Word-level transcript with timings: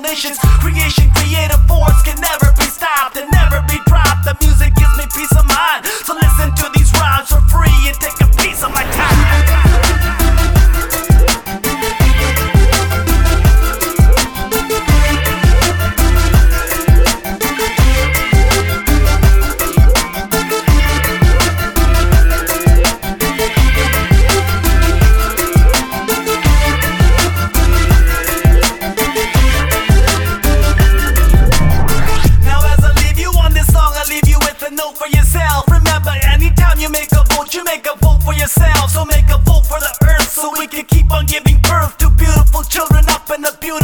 nations. 0.00 0.38
Creation, 0.60 1.10
creative 1.10 1.60
force 1.66 2.00
can 2.02 2.18
never 2.20 2.52
be 2.56 2.64
stopped 2.64 3.16
and 3.16 3.30
never 3.30 3.60
be 3.68 3.78
dropped. 3.86 4.24
The 4.24 4.36
music 4.40 4.81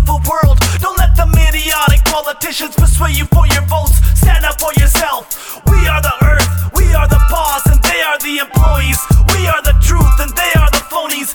beautiful 0.00 0.20
world. 0.30 0.58
Don't 0.80 0.96
let 0.98 1.16
the 1.16 1.26
idiotic 1.48 2.04
politicians 2.04 2.74
persuade 2.76 3.16
you 3.16 3.26
for 3.26 3.46
your 3.48 3.62
votes. 3.62 3.96
Stand 4.18 4.44
up 4.44 4.60
for 4.60 4.72
yourself. 4.78 5.60
We 5.66 5.86
are 5.88 6.02
the 6.02 6.14
earth, 6.24 6.48
we 6.74 6.94
are 6.94 7.08
the 7.08 7.20
boss, 7.30 7.66
and 7.66 7.82
they 7.82 8.00
are 8.02 8.18
the 8.18 8.38
employees. 8.38 8.98
We 9.34 9.46
are 9.46 9.62
the 9.62 9.74
truth, 9.80 10.20
and 10.20 10.30
they 10.36 10.52
are 10.58 10.70
the 10.70 10.84
phonies. 10.90 11.34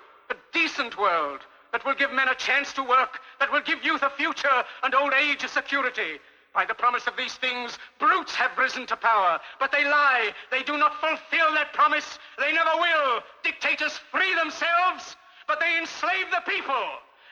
a 0.31 0.37
decent 0.53 0.97
world 0.97 1.41
that 1.71 1.85
will 1.85 1.95
give 1.95 2.11
men 2.11 2.27
a 2.27 2.35
chance 2.35 2.73
to 2.73 2.83
work, 2.83 3.19
that 3.39 3.51
will 3.51 3.61
give 3.61 3.83
youth 3.83 4.03
a 4.03 4.09
future 4.09 4.63
and 4.83 4.95
old 4.95 5.13
age 5.13 5.43
a 5.43 5.47
security. 5.47 6.19
By 6.53 6.65
the 6.65 6.73
promise 6.73 7.07
of 7.07 7.15
these 7.15 7.35
things, 7.35 7.79
brutes 7.97 8.35
have 8.35 8.57
risen 8.57 8.85
to 8.87 8.97
power, 8.97 9.39
but 9.59 9.71
they 9.71 9.85
lie. 9.85 10.31
They 10.51 10.63
do 10.63 10.77
not 10.77 10.99
fulfill 10.99 11.53
that 11.53 11.71
promise. 11.71 12.19
They 12.37 12.51
never 12.51 12.75
will. 12.75 13.21
Dictators 13.43 13.99
free 14.11 14.35
themselves, 14.35 15.15
but 15.47 15.59
they 15.61 15.77
enslave 15.77 16.27
the 16.29 16.43
people. 16.43 16.83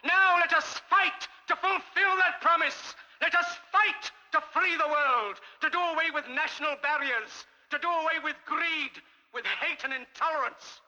Now 0.06 0.38
let 0.40 0.54
us 0.54 0.80
fight 0.90 1.28
to 1.48 1.56
fulfill 1.58 2.16
that 2.24 2.40
promise. 2.42 2.96
Let 3.22 3.36
us 3.36 3.48
fight 3.72 4.12
to 4.32 4.40
free 4.54 4.78
the 4.78 4.88
world, 4.88 5.36
to 5.62 5.70
do 5.70 5.80
away 5.80 6.12
with 6.14 6.24
national 6.30 6.78
barriers, 6.82 7.46
to 7.72 7.80
do 7.80 7.90
away 7.90 8.24
with 8.24 8.36
greed, 8.46 8.96
with 9.34 9.46
hate 9.46 9.84
and 9.84 9.92
intolerance. 9.92 10.80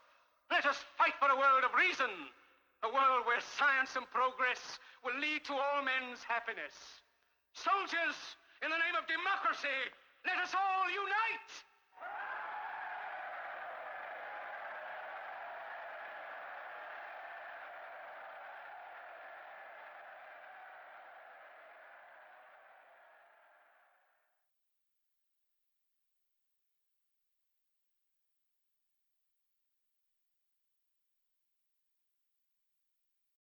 Let 0.51 0.67
us 0.67 0.83
fight 0.99 1.15
for 1.15 1.31
a 1.31 1.39
world 1.39 1.63
of 1.63 1.71
reason, 1.71 2.11
a 2.83 2.91
world 2.91 3.23
where 3.23 3.39
science 3.55 3.95
and 3.95 4.03
progress 4.11 4.59
will 4.99 5.15
lead 5.15 5.47
to 5.47 5.55
all 5.55 5.79
men's 5.79 6.27
happiness. 6.27 6.75
Soldiers, 7.55 8.19
in 8.59 8.67
the 8.67 8.75
name 8.75 8.99
of 8.99 9.07
democracy, 9.07 9.71
let 10.27 10.43
us 10.43 10.51
all 10.51 10.91
unite! 10.91 11.30